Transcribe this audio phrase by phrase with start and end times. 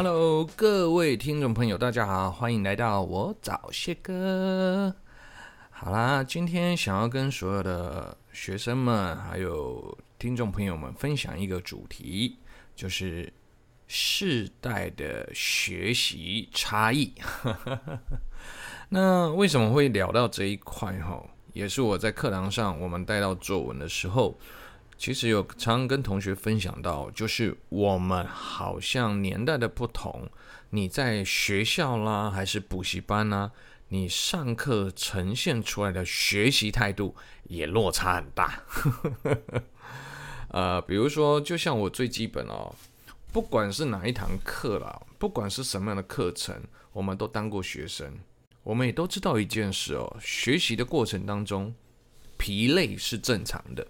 [0.00, 4.94] Hello，各位听众朋友，大家好，欢迎来到我找谢哥。
[5.70, 12.36] 好啦，今天想要跟所有的学生们还有听众朋友们分享一个主题，
[12.76, 13.32] 就是
[13.88, 17.12] 世代的学习差异。
[18.90, 20.96] 那为什么会聊到这一块？
[21.00, 21.20] 哈，
[21.54, 24.38] 也是我在课堂上我们带到作文的时候。
[24.98, 30.28] 其实有常跟同学分享到，就是我们好像年代的不同，
[30.70, 33.52] 你在学校啦，还是补习班啦，
[33.90, 38.64] 你上课呈现出来的学习态度也落差很大。
[40.50, 42.74] 呃，比如说，就像我最基本哦，
[43.32, 46.60] 不管是哪一堂课啦，不管是什么样的课程，
[46.92, 48.18] 我们都当过学生，
[48.64, 51.72] 我们也都知道一件事哦，学习的过程当中，
[52.36, 53.86] 疲累是正常的。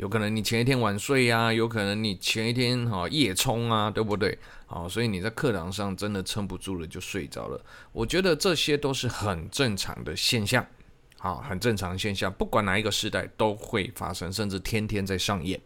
[0.00, 4.38] 有可能你前一天晚睡呀，有可能你前一天哈夜冲啊，对不对？
[4.64, 7.62] 好，所以你在课堂上真的撑不住了就睡着了。
[7.92, 10.66] 我觉得这些都是很正常的现象，
[11.18, 15.60] 好，很正常现象，不管哪一个时代都会发生，甚至天天在上演。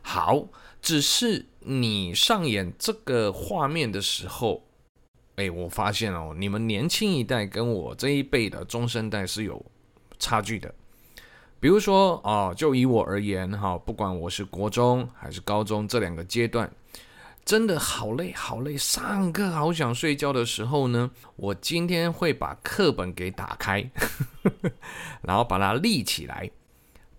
[0.00, 0.46] 好，
[0.80, 4.62] 只是你上演这个画面的时候，
[5.34, 9.60] 哎，我发现哦，你们年轻一代跟我这一辈的中生代是有
[10.20, 10.72] 差距的。
[11.62, 16.68] 比如说啊，就以我而言哈，不管我是国中还是高中这两个阶段，
[17.44, 23.88] 真的好累好累，上课好想睡觉的时候呢，我今天会把课本给打开，
[25.22, 26.50] 然后把它立起来，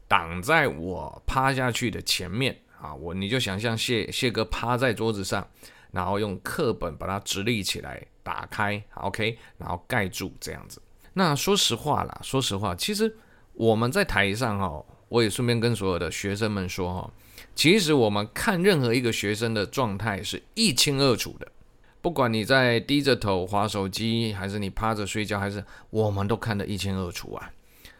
[0.10, 5.48] 挡在我趴下去的前面啊，我你就想象谢谢哥趴在桌子上，
[5.92, 10.82] 然后用课本把它直立起来，打开，OK，然后盖住这样子。
[11.14, 13.16] 那说实话啦，说实话，其实。
[13.54, 17.14] 我们在台上哈，我也顺便跟所有的学生们说哈，
[17.56, 21.48] 其实我们看任何一个学生的状态是一清二楚的，
[22.02, 27.52] 不管你在低着头划手机，还是你趴着睡觉，还是我们都看得一清二楚啊。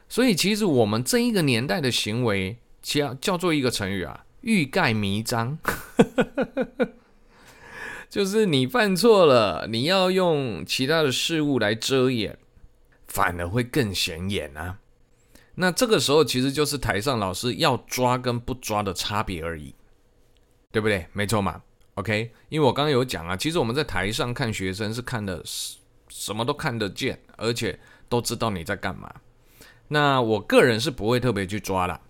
[0.10, 5.58] 所以其实我们这一个年代的行为，叫叫做一个成语啊，欲盖弥彰，
[8.10, 12.38] 就是你犯错了，你要用其他的事物来遮掩，
[13.08, 14.80] 反而会更显眼啊。
[15.56, 19.76] 那这个时候其实就是台上老师要抓跟不抓的差别而已，
[20.72, 21.06] 对不对？
[21.14, 21.62] 没错嘛。
[21.96, 25.44] OK，因为我刚刚有讲啊，其实我们在台上看学生是看的
[26.10, 29.14] 什么都看得见，而且都知道你在干嘛。
[29.90, 32.02] 那我个人是不会特别去抓啦，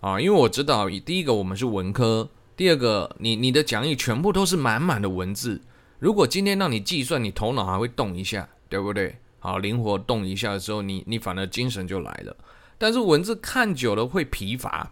[0.00, 5.60] 啊，因为我知道，第一个我们是文科，第二个你你的讲义全部都是满满的文字，
[6.00, 9.16] 如果今天让你计算，你头脑还会动一下，对不对？
[9.38, 12.36] 好，灵活动一下的时候，你你反而精神就来了。
[12.78, 14.90] 但是文字看久了会疲乏，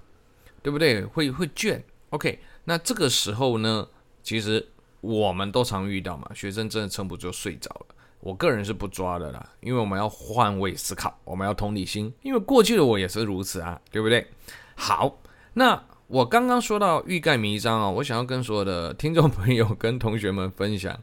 [0.62, 1.04] 对不对？
[1.04, 1.80] 会会倦。
[2.10, 3.88] OK，那这个时候呢，
[4.22, 4.68] 其实
[5.00, 7.94] 我们都常遇到嘛，学生真的撑不住睡着了。
[8.20, 14.26] 我个人是不抓的啦，因为我们要换位思考，我们要同理心，因为过去的我也是如此啊，对不对？
[14.74, 15.20] 好，
[15.52, 20.98] 那我刚刚说到欲盖弥彰啊，我想要跟所有的听众朋友跟同学们分享，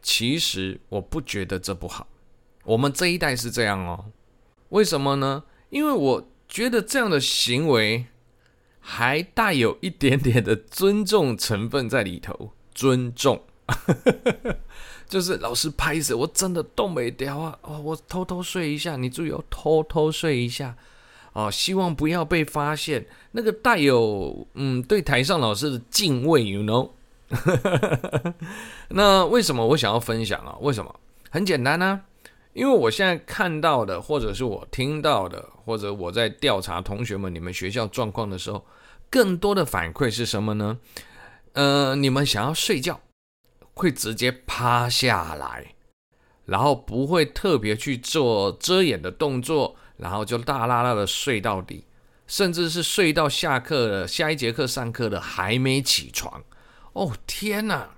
[0.00, 2.06] 其实我不觉得这不好。
[2.64, 4.06] 我们这一代是这样哦，
[4.70, 5.42] 为什么呢？
[5.70, 8.06] 因为我觉得这样的行为
[8.80, 13.42] 还带有一点点的尊重成分在里头，尊重，
[15.08, 17.58] 就是老师拍死我真的动没掉啊！
[17.62, 20.74] 哦，我偷偷睡一下，你注意哦，偷偷睡一下
[21.34, 23.06] 哦，希望不要被发现。
[23.32, 26.90] 那个带有嗯，对台上老师的敬畏，you know？
[28.88, 30.56] 那为什么我想要分享啊？
[30.60, 30.98] 为什么？
[31.30, 32.04] 很简单啊。
[32.58, 38.66] 因为我现在看到的，或者是我听到的，或者我在调查同学们你们学校状况的时候，
[39.08, 40.78] 更多的反馈是什么呢？
[41.52, 43.00] 呃，你们想要睡觉，
[43.74, 45.76] 会直接趴下来，
[46.46, 51.84] 然后不会特别去做遮掩的动作，然后就大啦啦的睡到底，
[52.26, 56.42] 甚至是睡到下课了，下一节课上课的还没起床。
[56.94, 57.90] 哦，天哪，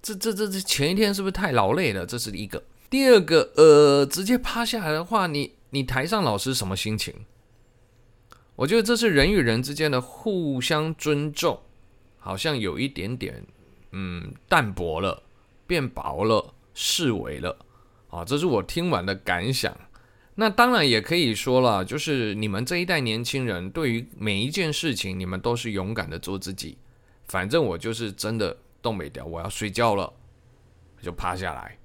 [0.00, 2.06] 这这这这前一天是不是太劳累了？
[2.06, 2.62] 这是一个。
[2.92, 7.24] 第二个，呃，直接趴下来的话，你你台上老师什么心情？
[8.54, 11.58] 我觉得这是人与人之间的互相尊重，
[12.18, 13.46] 好像有一点点，
[13.92, 15.22] 嗯，淡薄了，
[15.66, 17.56] 变薄了，式微了，
[18.10, 19.74] 啊，这是我听完的感想。
[20.34, 26.76] 那当然也可以说了，就是你们这一代年轻人，对于每一件事情，你们都是勇敢的做自己。
[27.28, 30.12] 反正我就是真的动没掉，我要睡觉了，
[31.00, 31.78] 就趴下来。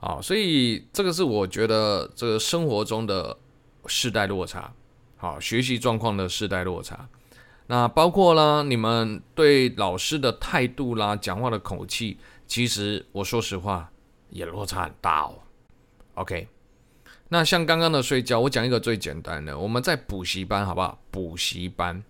[0.00, 3.36] 啊，所以这个是我觉得这个生活中的
[3.86, 4.72] 世代落差，
[5.16, 7.08] 好，学习状况的世代落差，
[7.66, 12.16] 那包括了你们对老师的态度啦、讲话的口气，
[12.46, 13.92] 其实我说实话
[14.30, 15.34] 也落差很大哦。
[16.14, 16.48] OK，
[17.28, 20.98] 那像刚刚的睡觉，我讲一个最简单的，我们在补习班好不好？
[21.10, 22.02] 补习班，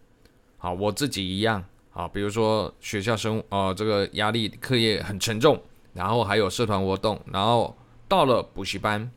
[0.58, 5.60] 好，我自己一样，啊，比如说学校生呃这个压力课业很沉重，
[5.92, 7.76] 然后还有社团活动，然后
[8.10, 9.08] 到了补习班，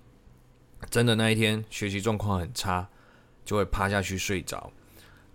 [0.87, 2.87] 真的那一天学习状况很差，
[3.43, 4.71] 就会趴下去睡着。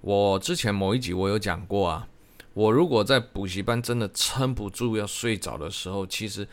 [0.00, 2.06] 我之前某一集我有讲过啊，
[2.54, 6.46] 我如果在补习班真的撑不住要睡着的时候，其实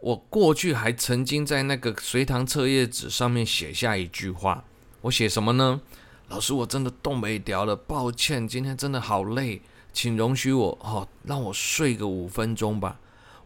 [0.00, 4.64] 我过去还曾经在那个随堂测验纸上面写下一句话，
[5.02, 5.82] 我写什么呢？
[6.28, 9.60] 老师，我真的动没掉了，抱歉，今天真的好累，
[9.92, 12.98] 请容许我哦，让我睡个五分钟吧。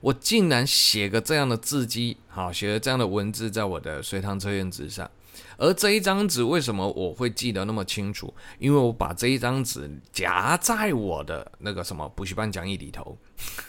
[0.06, 5.10] 我竟然写个这样的字迹，好，写了这样的文字在我的随堂测验纸上。
[5.56, 8.32] 而这一张纸为什么我会记得那么清楚？
[8.60, 13.18] 因为我把这一张纸夹在我的那个什么补习班讲义里头，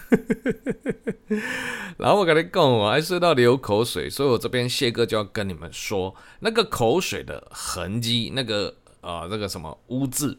[1.98, 10.38] 然后我跟你讲，我还睡到流口水，所以我这边谢哥就要跟你们说，那个口水的痕迹，那个呃那个什么污渍，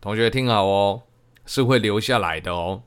[0.00, 1.02] 同学听好哦，
[1.44, 2.84] 是会留下来的哦。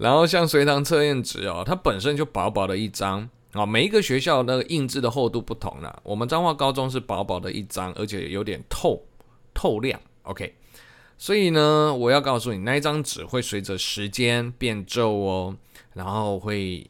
[0.00, 3.28] 然后像随堂测验纸哦，它本身就薄薄的一张。
[3.52, 6.00] 啊，每一个学校那个印制的厚度不同啦。
[6.04, 9.04] 我们彰化高中是薄薄的一张，而且有点透
[9.52, 10.00] 透亮。
[10.22, 10.54] OK，
[11.18, 15.56] 所以呢，我要告诉你，那一张纸会随着时间变皱哦，
[15.94, 16.88] 然后会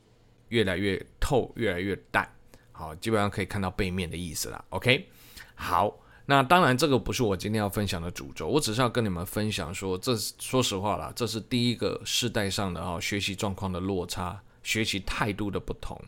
[0.48, 2.30] 越来越透，越来越淡。
[2.72, 4.62] 好，基本上可以看到背面的意思啦。
[4.68, 5.08] OK，
[5.54, 5.96] 好，
[6.30, 16.00] 那当然这个不是我今天要分享的主轴，我只是要跟你们分享说，这说实话啦，这是第一个世代上的啊学习状况的落差，学习态度的不同。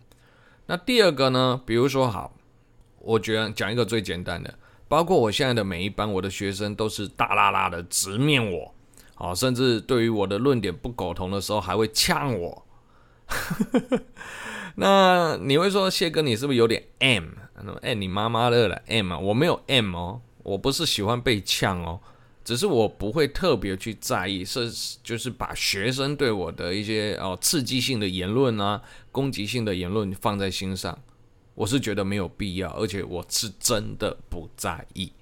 [0.66, 1.60] 那第二个呢？
[1.66, 2.32] 比如说，好，
[3.00, 8.72] 我觉得讲一个最简单的，包括我现在的每一班，我的学生都是大啦啦的直面我，
[9.16, 12.64] 好，甚至对于我的论点不苟同的时候，还会呛我。
[14.76, 17.24] 那你会说，谢哥，你是不是有点 M？
[17.54, 19.18] 那么，哎，你妈妈的了 M 啊？
[19.18, 22.00] 我没有 M 哦，我不是喜欢被呛哦。
[22.44, 24.68] 只是我不会特别去在意，是
[25.02, 28.82] 就是把学生对我的一些哦刺激性的言论啊、
[29.12, 30.98] 攻击性的言论放在心上，
[31.54, 35.12] 我是觉得没有必要，而且我是真的不在意。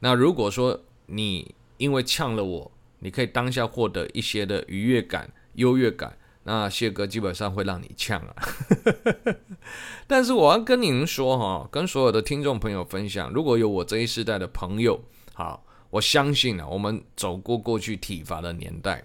[0.00, 8.34] 那如果说你因为呛了我，你可以当下获得一些的愉悦感、优越感，那谢哥基本上会让你呛啊。
[10.08, 15.04] 但是我要跟您说哈，跟所有的听众朋友分享，如果有我这一世代的朋友，
[15.34, 15.62] 好。
[15.90, 19.02] 我相信啊，我们走过过去体罚的年代，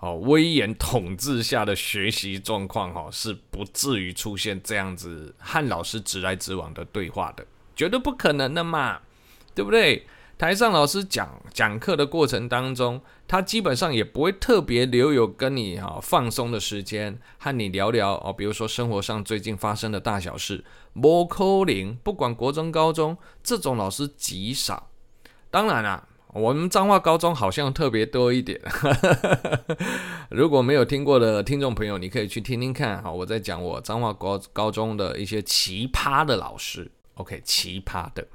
[0.00, 7.46] 哦，威严统治下的学习状况，哈，是不至于出现这样子和老师直来直往的对话的，
[7.76, 9.00] 绝对不可能的嘛，
[9.54, 10.06] 对不对？
[10.38, 20.64] 台上老师讲讲课的过程当中，他基本上也不会特别留有跟你哈放松的时间，和你聊聊哦，比如说生活上最近发生的大小事。
[21.00, 24.90] 不可能，不管国中、高中，这种老师极少。
[25.50, 26.08] 当然啦。
[26.34, 28.58] 我们彰化高中好像特别多一点，
[30.32, 33.02] 如果没有听过的听众朋友，你可以去听听看。
[33.02, 36.90] 好，我在讲我彰化高高中的一些奇葩的老师。
[37.16, 38.26] OK，奇葩的。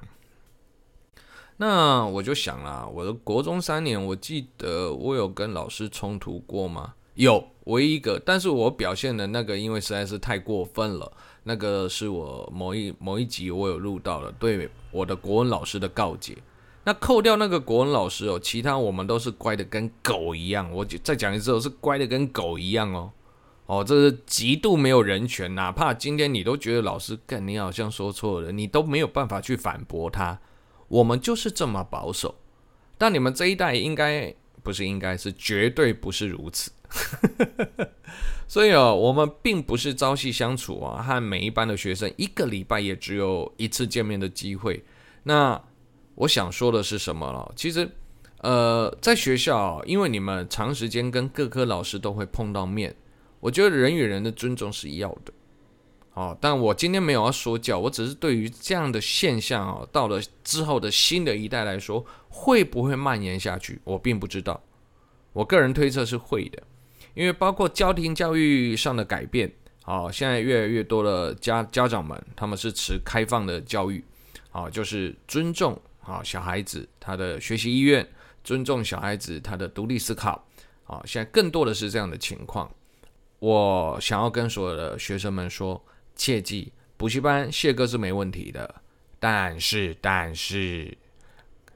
[1.58, 6.94] 那我就想了，我的国中三年，我记得我有跟老师冲突过吗？
[7.16, 8.22] 有，唯一一个。
[8.24, 11.12] 但是我表现的那个，因为实在是太过分了。
[11.44, 16.38] 那个是我某一某一集我有录到了，对我的国文老师的告诫。
[16.84, 20.72] 那扣掉那个国文老师哦，其他我们都是乖的跟狗一样。
[20.72, 23.12] 我就再讲一次，是乖的跟狗一样哦。
[23.66, 30.40] 哦，这是极度没有人权，哪怕今天你都觉得老师干，你好像说错了，你都没有办法去反驳他。
[30.88, 32.36] 我们就是这么保守，
[32.98, 36.72] 但你们这一代应该不是，应该是绝对不是如此。
[38.48, 44.84] 所以哦，我们并不是朝夕相处啊，和每一班的学生一个礼拜也只有一次见面的机会。
[45.24, 45.62] 那。
[46.20, 47.54] 我想说的是什么了？
[47.56, 47.88] 其实，
[48.40, 52.96] 呃，在学校，因为你们长时间跟各科老师都会碰到面，
[53.40, 55.32] 我觉得人与人的尊重是要的。
[56.18, 64.60] 哦，但我今天没有要说教，我只是对于这样的现象哦，到了之后的新的一代来说，会不会蔓延下去，我并不知道。
[65.32, 66.64] 我个人推测是会的，
[67.14, 69.54] 因为包括家庭教育上的改变，
[69.86, 74.04] 哦，现在越来越多的家家长们他们是持开放的教育，
[74.54, 75.80] 哦，就是尊重。
[76.02, 78.08] 啊，小孩子他的学习意愿，
[78.44, 80.44] 尊重小孩子他的独立思考。
[80.86, 82.72] 啊，现在更多的是这样的情况。
[83.40, 85.80] 我想要跟所有的学生们说，
[86.18, 88.82] 切记，补习班谢哥是没问题的，
[89.20, 90.98] 但是但是，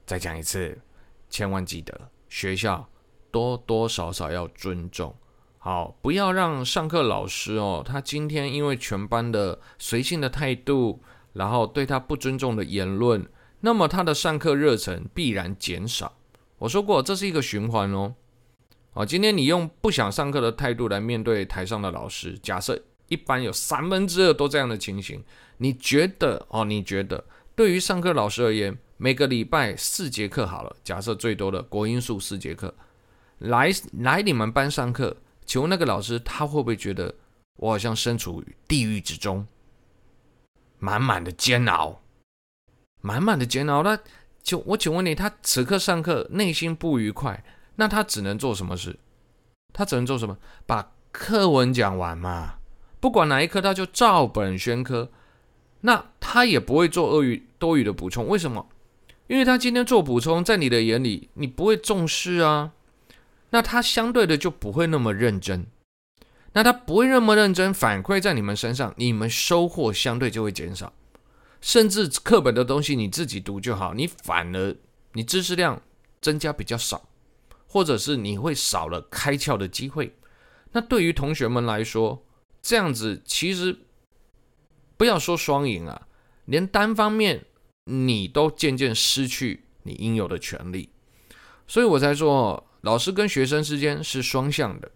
[0.04, 0.78] 再讲一次，
[1.30, 2.86] 千万记得学校
[3.30, 5.14] 多多少少要尊重。
[5.58, 11.00] 好，不要让上课老师哦，他今天因为全班的随性的态度，
[11.34, 13.24] 然后对他不尊重的言论，
[13.60, 16.18] 那么他的上课热忱必然减少。
[16.58, 18.16] 我说过，这是一个循环哦。
[18.90, 22.82] 好，今天你用不想上课的态度来面对台上的老师，假设
[23.12, 25.22] 一般有三分之二都这样的情形，
[25.58, 26.64] 你觉得哦？
[26.64, 27.22] 你觉得
[27.54, 32.74] 对于上课老师而言，每个礼拜四节课好了，假设最多的国英数四节课，
[33.38, 35.18] 来来你们班上课。
[35.44, 37.14] 请问那个老师他会不会觉得
[37.58, 39.46] 我好像身处于地狱之中，
[40.78, 42.00] 满满的煎熬，
[43.02, 43.82] 满满的煎熬？
[43.82, 43.98] 那
[44.42, 47.44] 就我请问你，他此刻上课内心不愉快，
[47.76, 48.98] 那他只能做什么事？
[49.74, 50.38] 他只能做什么？
[50.64, 52.58] 把课文讲完嘛，
[53.02, 55.10] 不管哪一科，他就照本宣科。
[55.80, 58.68] 那他也不会做多余多余的补充，为什么？
[59.26, 62.70] 因为他今天做补充，在你的眼里，你不会重视啊。
[63.50, 65.66] 那他相对的就不会那么认真，
[66.52, 70.92] 那他不会那么认真，反馈在你们身上，你们收获相对就会减少，
[71.60, 74.76] 甚至课本的东西你自己读就好，你反而
[75.14, 75.82] 你知识量
[76.20, 77.08] 增加比较少，
[77.66, 80.14] 或者是你会少了开窍的机会。
[80.70, 82.22] 那对于同学们来说，
[82.62, 83.76] 这样子其实
[84.96, 86.06] 不要说双赢啊，
[86.46, 87.44] 连单方面
[87.84, 90.88] 你都渐渐失去你应有的权利，
[91.66, 92.66] 所以我才说。
[92.82, 94.90] 老师跟学生之间是双向的，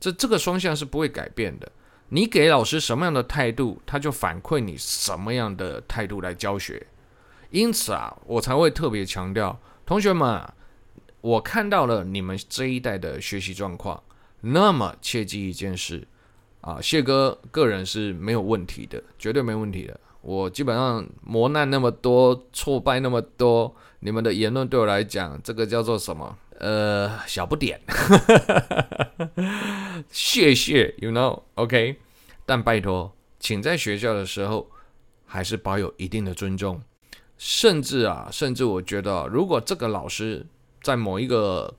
[0.00, 1.70] 这这个双向是不会改变的。
[2.08, 6.86] 你给老师什么样的态度，他就反馈你什么样的态度来教学。
[7.50, 10.42] 因此啊，我才会特别强调，同学们，
[11.20, 14.02] 我看到了你们这一代的学习状况，
[14.40, 16.08] 那么切记一件事
[16.62, 20.00] 啊，谢哥个人是没有问题的，绝对没问题的。
[20.22, 26.38] 我基本上磨难那么多，挫败那么多，你们的言论对我来讲，这个叫做什么？
[26.58, 27.80] 呃，小不点，
[30.08, 31.96] 谢谢，you know，OK，
[32.46, 34.70] 但拜托，请在学校的时候
[35.26, 36.80] 还是保有一定的尊重，
[37.36, 40.46] 甚至啊，甚至我觉得，如果这个老师
[40.80, 41.74] 在某一个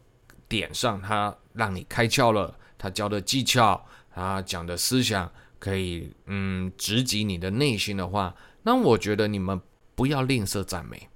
[0.50, 9.60] 点上，他让你开窍了，他教的技巧，他讲的思想，可以嗯直击你的内心的话，那我觉得你们
[9.96, 11.10] 不要吝啬赞美。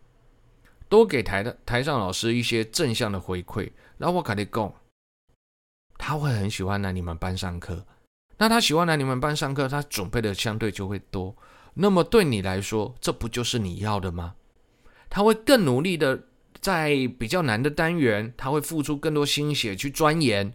[0.90, 4.74] 多给台的台上老师一些正向的回馈，然后我跟你讲，
[5.98, 7.86] 他会很喜欢来你们班上课。
[8.38, 11.36] 那他喜欢来你们班上课，他准备的相对就会多。
[11.74, 14.36] 那么对你来说，这不就是你要的吗？
[15.10, 16.24] 他会更努力的
[16.60, 20.54] 在比较难的单元，他会付出更多心血去钻研，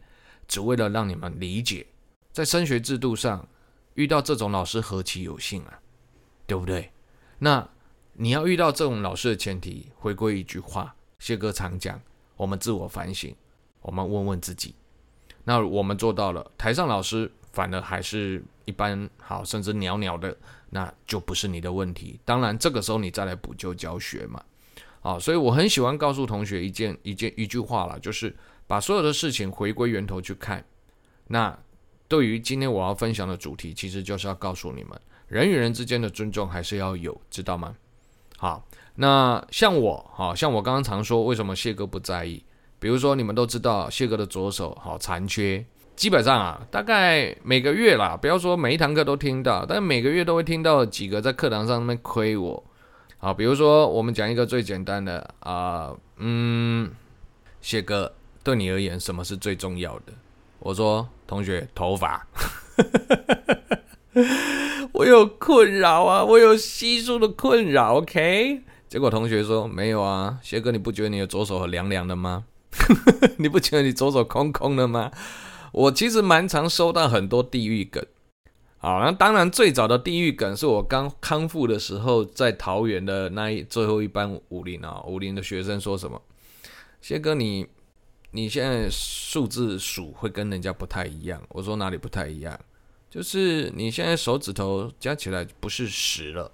[0.49, 1.87] 只为了让你们理解。
[2.33, 3.49] 在升学制度上，
[3.95, 5.79] 遇到这种老师何其有幸啊，
[6.47, 6.91] 对不对？
[7.39, 7.69] 那。
[8.15, 11.99] 你要遇到这种老师的前提，回归一句话，谢哥常讲，
[12.37, 13.35] 我们自我反省，
[13.81, 14.75] 我们问问自己，
[15.45, 20.37] 那我们做到了，台上老师反而还是一般好，甚至鸟鸟的，
[20.69, 22.21] 那就不是你的问题。
[22.23, 24.45] 当然，这个时候你再来补救教学嘛，
[25.01, 28.37] 啊，所以我很喜欢告诉同学一件一件一句话了，就是
[28.67, 30.63] 把所有的事情回归源头去看。
[31.29, 31.59] 那
[32.13, 34.91] 对于今天我要分享的主题，其实就是要告诉你们，
[35.29, 37.75] 人与人之间的尊重还是要有，知道吗？
[38.37, 42.45] 好，那像我，好像我刚刚常说，为什么谢哥不在意？
[42.79, 45.65] 比如说，你们都知道谢哥的左手好残缺，
[45.97, 52.63] 基本上啊，大概每个月啦，不要说每一堂课都听到，但每个月都会听到几个在课堂上面亏我。
[53.17, 56.91] 好，比如说我们讲一个最简单的啊、嗯，
[57.63, 58.13] 谢哥
[58.45, 60.13] 对你而言什么是最重要的？
[60.63, 62.27] 我说同学头发。
[64.93, 68.63] 我有困扰啊，我有稀疏的困扰，OK？
[68.89, 72.45] 结果同学说没有啊，谢哥，你不觉得你的左手很凉凉的吗？
[73.39, 75.11] 你不觉得你左手空空的吗？
[75.73, 78.05] 我其实蛮常收到很多地狱梗，
[78.77, 86.21] 好，那当然最早的地狱梗是我刚康复的时候，在桃园的那一最后一班武林啊，武林的学生说什么？
[87.01, 87.67] 谢哥你
[88.35, 92.59] 你现在数字数会跟人家不太一样，我说哪里不太一样？
[93.11, 96.51] 就是你现在手指头加起来不是十了，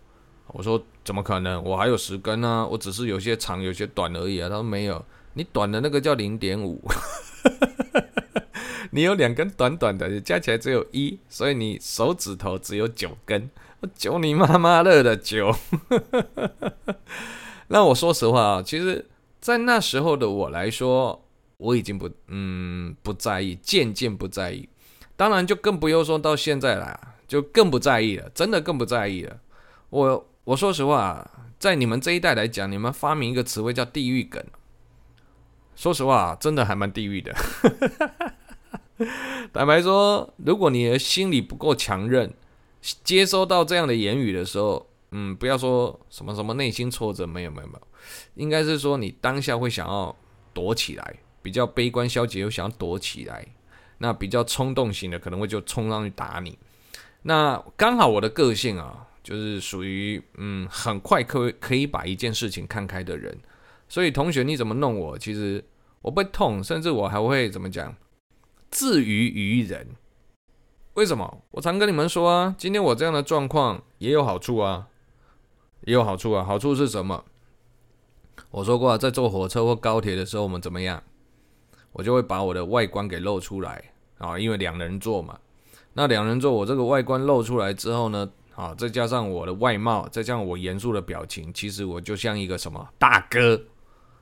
[0.49, 1.63] 我说怎么可能？
[1.63, 4.49] 我还有十根呢，我只是有些长有些短而已啊。
[4.49, 5.05] 他说没有，
[5.35, 6.83] 你短的那个叫零点五，
[8.91, 13.49] 你有两根短短的，加起来只有一，所以你手指头只有九根。
[13.79, 15.55] 我九你妈妈乐的九。
[17.71, 19.07] 那我说实话啊，其实，
[19.41, 21.25] 在那时候的我来说，
[21.59, 24.69] 我已经不嗯不在意，渐渐不在意。
[25.17, 29.39] 当然，就更不用说到现在了，就更不在意了，真的更不在意了。
[29.91, 34.43] 我我说实话，在你们这一代来讲，你们发明一个词汇叫“地狱梗”。
[35.75, 37.35] 说实话，真的还蛮地狱的。
[39.53, 42.33] 坦白说，如果你的心理不够强韧，
[43.03, 47.81] 接收到这样的言语的时候，嗯，不要说什么什么内心挫折，没有没有没有，
[48.35, 50.15] 应该是说你当下会想要
[50.53, 53.47] 躲起来，比较悲观消极又想要躲起来，
[53.99, 56.59] 那比较冲动型的可能会就冲上去打你。
[57.23, 63.37] 那刚好我的个性啊，就是属于嗯很快可可以把一件事情看开的人，
[63.89, 65.65] 所以同学你怎么弄我，其实
[66.03, 67.95] 我不痛，甚至我还会怎么讲，
[68.71, 69.89] 自娱于人。
[70.95, 71.43] 为什么？
[71.53, 74.89] 我常跟你们说啊，今天我这样的状况也有好处啊，
[75.83, 76.45] 也有好处啊。
[76.45, 77.25] 好处是什么？
[78.51, 81.03] 我说过啊，在坐火车或高铁的时候，我们怎么样？
[81.93, 83.83] 我就会把我的外观给露出来
[84.19, 85.39] 啊，因为两人座嘛。
[85.95, 93.61] 那两人座，我这个外观露出来之后呢，啊，再加上我的外貌，再加上我严肃的表情，其实我就像一个什么大哥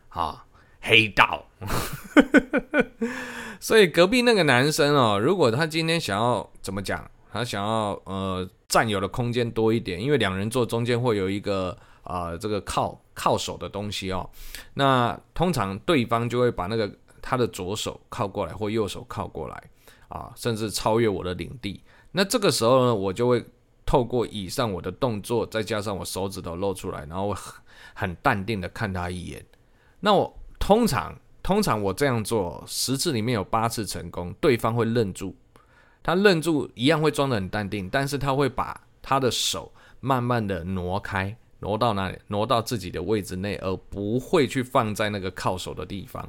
[0.08, 0.44] 啊，
[0.80, 1.44] 黑道。
[3.60, 14.30] 所以隔壁那个男生哦，如果他今天想要怎么讲，他想要呃占有的空间多一点，因为两人座中间会有一个啊、这个靠靠手的东西哦，
[14.74, 16.90] 那通常对方就会把那个
[17.28, 19.70] 他的左手靠过来或右手靠过来
[20.06, 21.82] 啊，甚至超越我的领地。
[22.12, 23.44] 那这个时候呢，我就会
[23.84, 27.34] 透过以上我的动作，再加上我手指头露出来，然后
[27.94, 29.44] 很淡定的看他一眼。
[29.98, 31.18] 那我通常。
[31.42, 35.32] 通常我这样做十次里面有八次成功，对方会愣住，
[36.02, 42.18] 他愣住一样会装得很淡定，但是他会把他的手慢慢的挪开，挪到哪里？
[42.26, 46.28] 挪到自己的位置内，而不会去放在那个靠手的地方。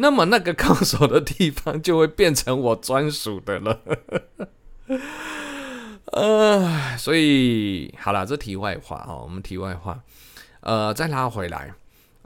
[0.00, 3.80] 那么那个靠手的地方就会变成我专属的了。
[6.12, 10.00] 呃，所以好了，这题外话哦，我们题外话，
[10.60, 11.74] 呃，再拉回来。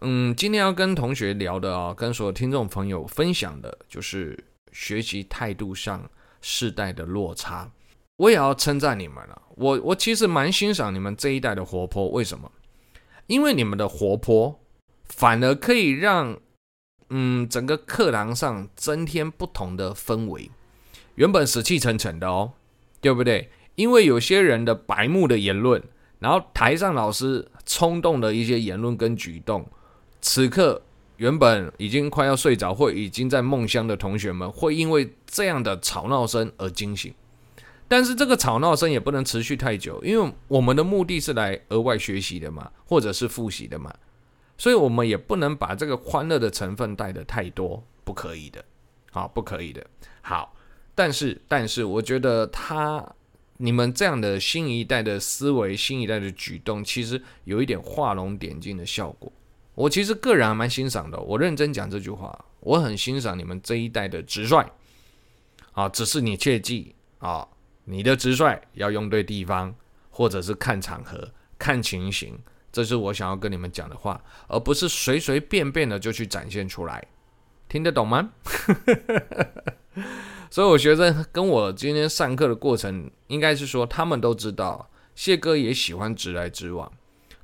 [0.02, 4.38] 嗯，今天要跟同学聊的啊，跟所有听众朋友分享的，就是
[4.72, 6.08] 学习态度上
[6.40, 7.70] 世代的落差。
[8.18, 12.08] 我也要称赞你们了，我我其实蛮欣赏你们这一代的活泼。
[12.10, 12.52] 为什么？
[13.26, 14.60] 因为你们的活泼，
[15.06, 16.38] 反而可以让
[17.14, 20.50] 嗯整个课堂上增添不同的氛围。
[21.16, 22.52] 原本死气沉沉的哦，
[23.02, 23.50] 对不对？
[23.74, 25.82] 因为有些人的白目的言论，
[26.20, 29.68] 然后台上老师冲动的一些言论跟举动。
[30.22, 30.80] 此刻，
[31.18, 37.12] 原本已经快要睡着或已经在梦乡的同学们，会因为这样的吵闹声而惊醒。
[37.88, 43.94] 但是这个吵闹声也不能持续太久，因为我们的目的是来额外学习的嘛，或者是复习的嘛，
[44.62, 48.64] 所以我们也不能把这个欢乐的成分带的太多，不可以的，
[49.10, 49.84] 啊，不可以的。
[50.20, 50.54] 好，
[50.94, 53.04] 但是，但是，我觉得他
[53.56, 59.32] 你们这样的新一代的思维、新一代的举动，其实有一点画龙点睛的效果。
[59.74, 64.64] 我其实个人还蛮欣赏的，我认真讲这句话，我很欣赏你们这一代的直率
[65.72, 67.44] 啊，只是你切记啊，
[67.86, 69.74] 你的直率要用对地方，
[70.08, 72.38] 或者是看场合、看情形，
[72.72, 77.06] 这是我想要跟你们讲的话，而不是随随便便的就去展现出来，
[77.68, 78.30] 听得懂吗？
[80.50, 86.90] 所以，我学生跟我今天上课的过程，应该是说他们都知道，谢哥也喜欢直来直往。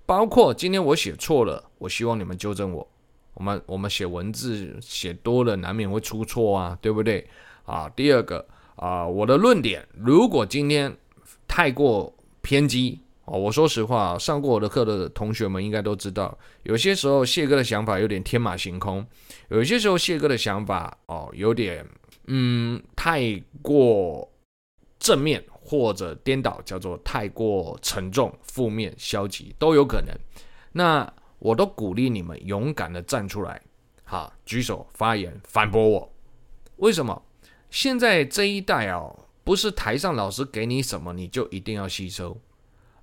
[0.06, 2.88] 包括今天我写错了，我希望你们纠正我。
[3.34, 7.28] 我们我们写文字写多了，难免会出错啊，对不对？
[7.64, 8.44] 啊，第二个
[8.76, 10.96] 啊，我的论点如果今天
[11.46, 12.12] 太过
[12.42, 19.06] 偏激哦，我说实话，上过我的课的同学们应该都知道，有些时候谢哥的想法有点天马行空，
[19.48, 21.86] 有些时候谢哥的想法哦，有点
[22.26, 24.30] 嗯太过
[24.98, 25.44] 正面。
[25.70, 30.16] 或者颠倒，叫做太过沉重、负面、消极都有可能。
[30.72, 31.06] 那
[31.38, 33.60] 我都鼓励你们勇敢的站出来，
[34.02, 36.10] 好，举手发言反驳我。
[36.76, 37.22] 为什么？
[37.68, 39.14] 现在这一代哦，
[39.44, 42.40] 不是台上老师给你什么你就一定要吸收，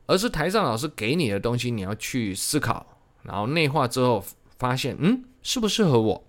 [0.06, 2.86] 而是台上老师给你的东西你要去思考，
[3.24, 4.24] 然后内化之后
[4.58, 6.24] 发现，嗯，适不适合我？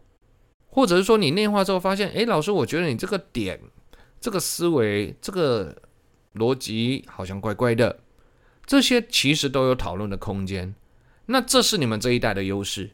[0.69, 3.61] 或者是说你内化之后发现，诶，老师，我觉得你这个点、
[4.21, 5.77] 这个思维、这个。
[6.37, 8.01] 逻辑好像怪怪的，
[8.67, 10.75] 这些其实都有讨论的空间。
[11.25, 12.91] 那这是你们这一代的优势，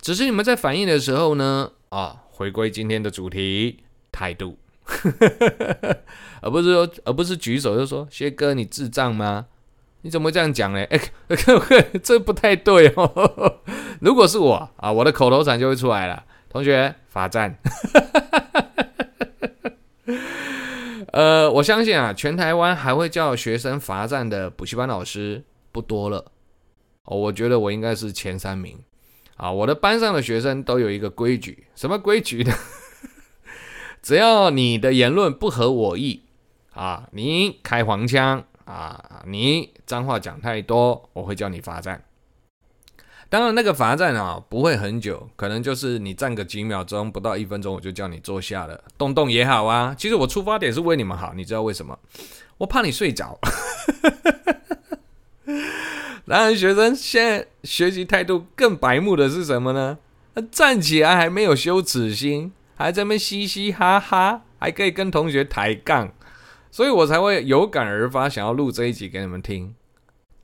[0.00, 4.56] 只是你们在反应的时候呢，啊，回归今天的主题，态度，
[6.40, 9.48] 而不是说，而不是举手就说，谢哥你智障吗？
[10.06, 10.78] 你怎么这样讲呢？
[10.88, 11.00] 哎，
[12.00, 13.60] 这不太对哦。
[14.00, 17.58] 如果是我啊，我的口头禅就会出来了，同学罚站。
[21.12, 25.42] 呃，我相信啊，全台湾还会叫学生罚站的补习班老师
[25.72, 26.30] 不多了。
[27.06, 28.78] 哦，我觉得我应该是前三名
[29.36, 29.50] 啊。
[29.50, 32.54] 我的班上的学生都有一个规矩，什么规矩呢？
[34.02, 36.22] 只要你的言论不合我意
[36.74, 42.02] 啊，你开黄腔啊，你脏话讲太多，我会叫你罚站。
[43.28, 49.94] 当然，那个罚站啊不会很久，可能就是你站个几秒钟，不到一分钟，我就叫你坐下了，动动也好啊。
[49.98, 51.98] 其实我出发点是为你们好，你知道为什么？
[52.58, 53.38] 我怕你睡着。
[56.28, 59.98] 当然，学生现在学习态度更白目的是什么呢？
[60.50, 66.12] 站起来还没有羞耻心，还在那嘻嘻哈哈，还可以跟同学抬杠，
[66.76, 69.74] 所以我才会有感而发，想要录这一集给你们听。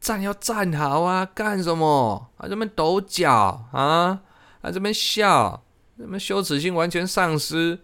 [0.00, 1.26] 站要站好啊！
[1.26, 2.30] 干什么？
[2.38, 4.22] 啊这边抖脚啊？
[4.62, 5.62] 啊这边笑？
[5.98, 7.78] 这边羞耻心完全丧失。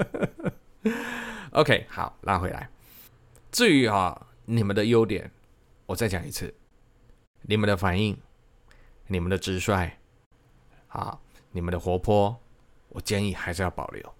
[1.52, 2.68] OK，好，拉回来。
[3.50, 5.30] 至于啊，你们的优点，
[5.86, 6.52] 我再讲一次：
[7.40, 8.18] 你们的反应，
[9.06, 9.92] 你们的直率，
[10.88, 11.18] 啊，
[11.52, 12.38] 你们的活泼，
[12.90, 14.14] 我建议还是要保留，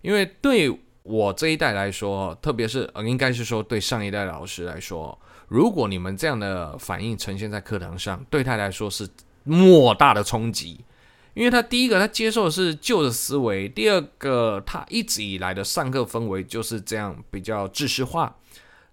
[0.00, 5.18] 因为对我这一代来说，特别是呃应该是说对上一代老师来说。
[5.48, 9.08] 如果你们这样的反应呈现在课堂上，对他来说是
[9.44, 10.84] 莫大的冲击，
[11.32, 18.36] 因为他第一个他接受的是旧的思维，第二个他一直以来的上课氛围就是这样比较知识化，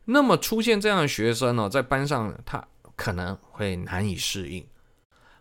[0.05, 2.65] 那么出现这样的学生呢，在班上他
[2.95, 4.65] 可能会难以适应，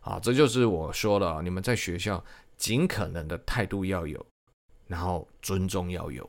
[0.01, 2.25] 啊，这就是我说的，你们在学校
[2.57, 4.27] 尽可能的态度要有，
[4.89, 6.29] 然后尊重要有。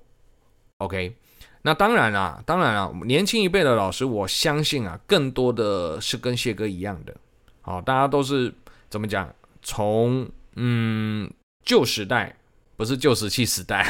[0.85, 1.15] ，OK。
[1.63, 7.15] 那当然啦，当然啦，年轻一辈的老师，我相信啊，更多的是跟谢哥一样的，
[7.61, 8.53] 好，大家都是
[8.87, 9.33] 怎么讲？
[9.63, 11.27] 从嗯
[11.63, 12.35] 旧时代，
[12.77, 13.83] 不是旧石器时代，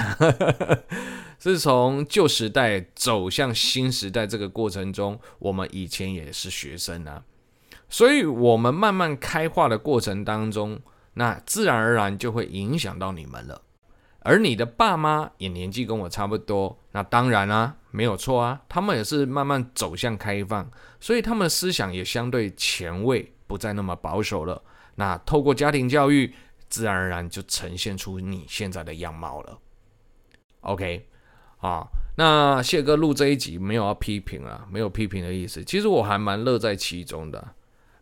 [1.38, 7.26] 是从旧时代走向新时代这个过程中，我们以前也是学生啊，
[7.90, 10.80] 所以我们慢慢开化的过程当中，
[11.16, 13.62] 那自然而然就会影响到你们了。
[14.26, 20.68] 而你的爸妈也年纪跟我差不多，那当然啊，没有错啊，他们也是慢慢走向开放，
[21.00, 24.60] 所以他们思想也相对前卫，不再那么保守了。
[24.96, 26.34] 那透过家庭教育，
[26.68, 29.60] 自然而然就呈现出你现在的样貌了。
[30.62, 31.08] OK，
[31.58, 31.86] 啊，
[32.18, 37.48] 那谢哥录这一集没有要批评啊，没有批评的意思，其实我还蛮乐在其中的。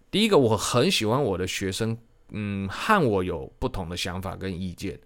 [0.09, 1.97] 第一个，我很喜欢我的学生，
[2.29, 4.97] 嗯，和我有不同的想法跟意见。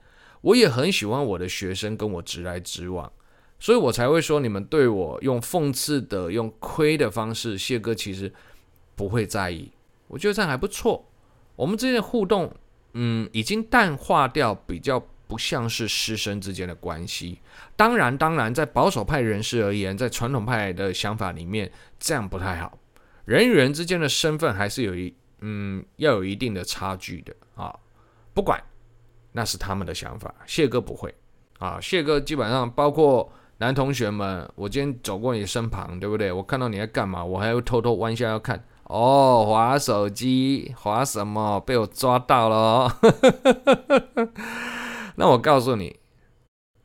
[0.48, 3.12] 我也很喜欢我的学生跟我直来直往，
[3.60, 8.32] 所以我才会说，你们对我用讽刺的、用亏的方式，谢哥其实
[8.96, 9.70] 不会在意。
[10.08, 11.06] 我觉得这样还不错。
[11.58, 12.56] 我们之间的互动，
[12.94, 17.40] 嗯，已经淡化掉，比较不像是师生之间的关系。
[17.76, 22.80] 当然，当然，在保守派人士而言，在传统派的想法里面，这样不太好。
[23.26, 27.78] 人与人之间的身份还是有一，嗯，要有一定的差距的啊。
[28.34, 28.64] 不管。
[29.38, 31.14] 那是他们的想法，谢哥不会
[31.60, 31.80] 啊。
[31.80, 36.32] 谢哥基本上包括男同学们，我今天走过你身旁，对不对？
[36.32, 38.66] 我看到你在干嘛，我还会偷偷弯下要看。
[38.86, 41.60] 哦，滑手机，滑什么？
[41.60, 42.92] 被我抓到了哦。
[45.18, 45.96] 那我告诉你，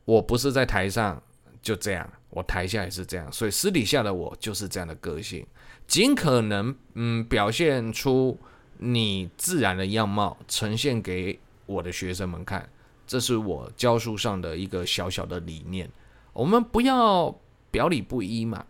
[0.05, 1.19] 我不是在台上
[1.59, 5.43] 就这样，我台下也是这样，所以私底下的我就是这样的个性，
[5.87, 8.37] 尽可能嗯表现出
[8.77, 11.39] 你自然的样貌，呈现给。
[11.65, 12.69] 我的学生们看，
[13.07, 15.89] 这是我教书上的一个小小的理念。
[16.33, 17.33] 我们不要
[17.69, 18.65] 表里不一嘛。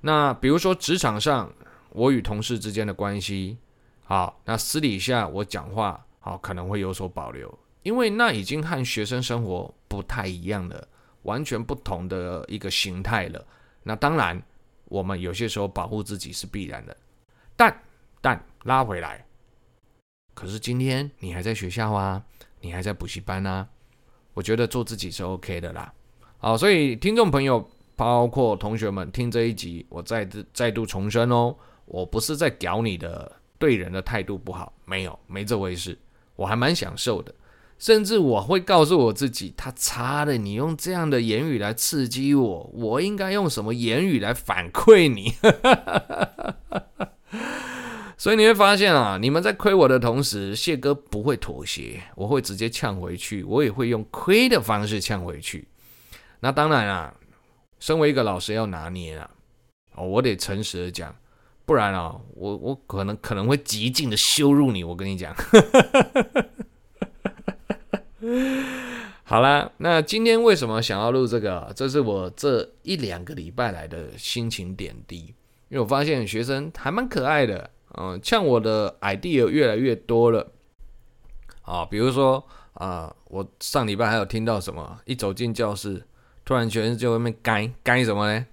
[0.00, 1.52] 那比如说职场上，
[1.90, 3.56] 我与同事之间的关系，
[4.04, 10.86] 好，那私底下我讲话，好，可能会有所保留，因为那已经和学生生活不太一样了，
[11.22, 13.44] 完全不同的一个形态了。
[13.82, 14.40] 那当然，
[14.84, 16.96] 我们有些时候保护自己是必然的，
[17.56, 17.82] 但
[18.20, 19.25] 但拉回来。
[20.36, 22.22] 可是今天你还在学校啊，
[22.60, 23.66] 你还在补习班啊，
[24.34, 25.90] 我觉得做自己是 OK 的啦。
[26.36, 35.98] 好，所以听众朋友，包括同学们听这一集，我再再度重申哦，我不是在屌你的对人的态度不好，没有，没这回事，
[36.36, 37.34] 我还蛮享受的，
[37.78, 45.32] 甚至我会告诉我自己，他擦的，你用这样的言语来刺激我，我应该用什么言语来反馈你？
[48.18, 55.68] 所以你会发现啊，你们在亏我的同时，谢哥不会妥协，我会直接呛回去，我也会用亏的方式呛回去。
[56.40, 57.14] 那当然啊，
[57.78, 59.30] 身为一个老师要拿捏啊，
[59.94, 61.14] 哦，我得诚实的讲，
[61.66, 64.82] 不然啊，我我可能可能会极尽的羞辱你。
[64.82, 65.34] 我跟你讲，
[69.24, 71.70] 好啦，那今天为什么想要录这个？
[71.76, 75.34] 这是我这一两个礼拜来的心情点滴，
[75.68, 77.72] 因为我发现学生还蛮可爱的。
[77.96, 80.52] 嗯，像我的 idea 越来越多了，
[81.62, 85.00] 啊，比如说啊、我上礼拜还有听到什么？
[85.06, 86.04] 一走进教室，
[86.44, 88.46] 突然全世界外面该该什么呢？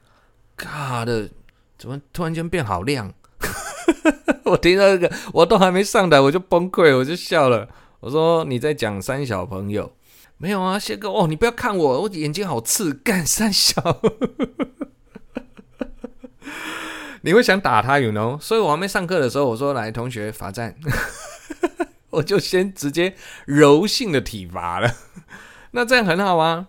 [0.56, 1.30] 嘎的，
[1.78, 3.14] 怎么突然间变好亮？
[4.46, 7.68] 我听到这个，我都还没上台，我就崩溃，我就笑了。
[8.00, 9.92] 我说你在讲三小朋友？
[10.38, 14.02] 没有啊，谢哥哦，你不要看我，我眼睛好刺，干三小。
[17.26, 18.38] 你会想打他，you know？
[18.38, 20.76] 所以我还没上课的时候，我说来，同学罚站，
[22.12, 24.94] 我就先直接柔性的体罚了。
[25.72, 26.68] 那这样很好啊，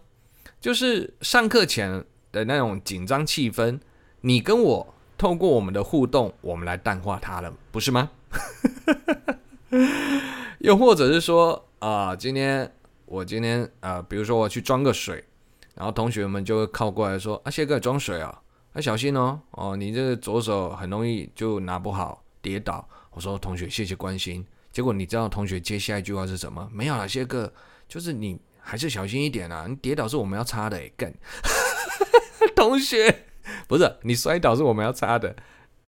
[0.60, 3.80] 就是上课前的那种紧张气氛，
[4.20, 8.10] 你跟我透过我们的互动，我们来淡化它了，不是吗？
[10.60, 12.72] 又或者是说啊、今天
[13.06, 15.24] 我今天啊、呃，比如说我去装个水，
[15.74, 18.42] 然后同学们就会靠过来说：“啊，谢哥装水啊。”
[18.74, 22.86] 要小心哦，哦，你这个左手很容易就拿不好，跌倒。
[23.10, 24.44] 我说同学，谢谢关心。
[24.72, 26.68] 结果你知道同学接下一句话是什么？
[26.72, 27.52] 没有啦，谢哥，
[27.88, 29.66] 就是你还是小心一点啊。
[29.68, 31.14] 你跌倒是我们要擦的，干。
[32.56, 33.26] 同学，
[33.68, 35.36] 不是你摔倒是我们要擦的，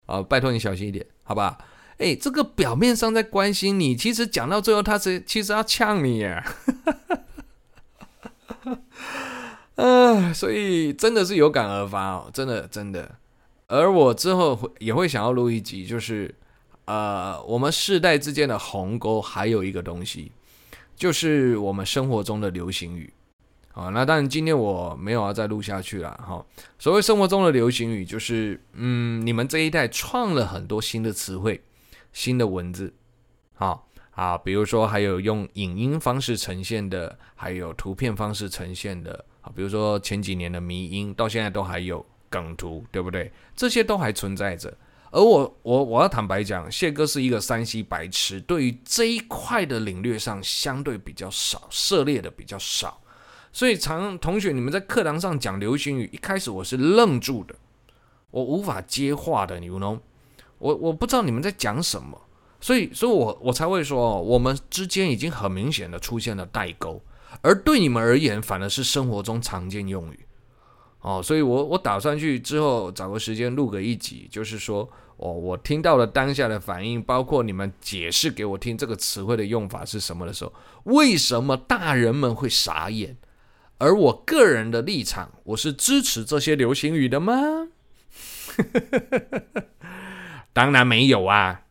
[0.06, 1.58] 哦，拜托你小心一点，好吧？
[1.98, 6.44] 哎，这个表面上在关心你，其实讲到最后他是其实要呛你耶。
[9.76, 13.16] 啊，所以真的是有感而发哦，真的真的。
[13.68, 16.34] 而我之后会也会想要录一集，就是
[16.86, 20.32] 呃，我们世代之间的鸿沟，还有一个东西，
[20.96, 23.12] 就是我们生活中的流行语。
[23.74, 26.46] 好，那当然今天我没有要再录下去了哈。
[26.80, 31.62] 所谓生活中的流行语，就是嗯，你们这一代创了很多新的词汇、
[32.14, 32.94] 新的文字，
[33.56, 39.26] 好啊，比如说还有用影音方式呈现的，还有图片方式呈现的。
[39.54, 43.32] 比如说前几年的迷因，到现在都还有梗图，对不对？
[43.56, 44.76] 这些都还存在着。
[45.12, 53.00] 而我，我我要坦白讲，谢哥是一个山西白痴，对于这一块的领略上相对比较少，涉猎的比较少。
[53.54, 57.56] 所以常同学你们在课堂上讲流行语，一开始我是愣住的，
[58.32, 60.00] 我无法接话的，你 you know？
[60.58, 62.20] 我我不知道你们在讲什么，
[62.60, 67.02] 所以所以我我才会说，我们之间已经很明显的出现了代沟。
[67.42, 70.26] 而对你们而言，反而是生活中常见用语，
[71.02, 80.54] 哦，所以我我打算去之后找个时间录个一集，就是说，哦，我听到了当下的反应，包括你们解释给我听这个词汇的用法是什么的时候，
[80.86, 83.18] 为什么大人们会傻眼？
[83.78, 87.68] 而我个人的立场，我是支持这些流行语的吗？
[90.54, 91.65] 当然没有啊。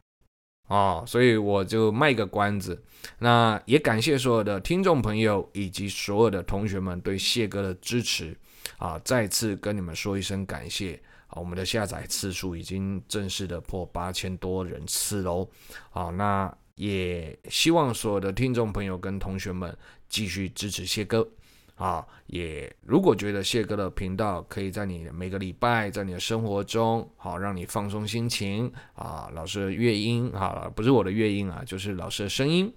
[0.74, 2.82] 哦，所以我就卖个关子。
[3.20, 8.36] 那也感谢所有的听众朋友以及所有的同学们对谢哥的支持
[8.78, 9.00] 啊！
[9.04, 11.38] 再次跟你们说一声感谢啊！
[11.38, 15.48] 我们的下载次数已经正式的破八千多人次喽！
[15.90, 19.76] 好，那也希望所有的听众朋友跟同学们
[20.08, 21.28] 继续支持谢哥。
[21.76, 32.72] 啊，也如果觉得谢哥的频道可以在你每个礼拜在你的生活中，好让你放松心情啊，老师的乐音啊，不是我的乐音啊，就是老师的声音，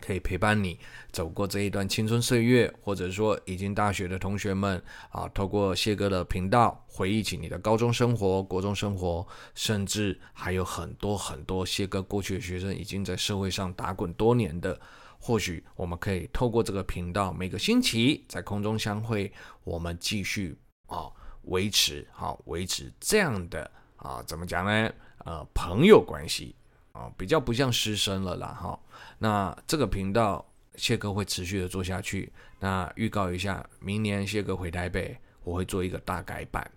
[0.00, 0.80] 可以陪伴你
[1.12, 14.80] 走过这一段青春岁月，或者说已经大学的同学们啊，透过谢哥的频道回忆起你的高中生活、国中生活，甚至还有很多很多谢哥过去的学生已经在社会上打滚多年的。
[15.18, 19.32] 或许我们可以透过这个频道，每个星期在空中相会，
[19.64, 21.10] 我们继续啊
[21.42, 24.92] 维持好维持这样的啊怎么讲呢？
[25.24, 26.54] 呃，朋友关系
[26.92, 28.78] 啊，比较不像师生了啦哈。
[29.18, 30.44] 那这个频道
[30.76, 32.32] 谢哥会持续的做下去。
[32.60, 36.70] 那预告一下，明年谢哥回台北，我会做一个大改版。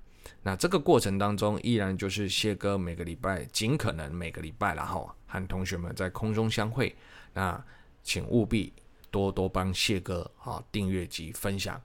[0.44, 6.94] 那这个过程当中，依然就是谢哥每个礼拜尽可能每个礼拜然后和同学们在空中相会。
[7.34, 7.64] 那
[8.04, 8.74] 请务必
[9.10, 11.82] 多多帮谢哥啊订阅及分享，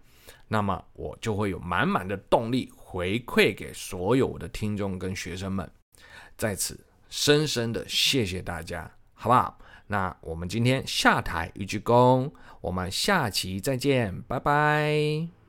[0.49, 5.71] 那么我就会有满满的动力回馈给所有的听众跟学生们。
[6.37, 9.59] 在此深深的谢谢大家，好不好？
[9.89, 15.46] 那我们今天下台一鞠躬，我们下期再见，拜拜。